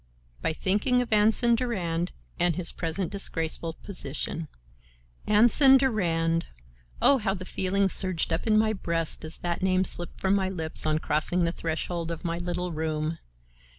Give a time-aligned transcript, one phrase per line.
[0.41, 4.47] By thinking of Anson Durand and his present disgraceful position.
[5.27, 6.47] Anson Durand!
[7.03, 10.49] Oh, how the feeling surged up in my breast as that name slipped from my
[10.49, 13.19] lips on crossing the threshold of my little room!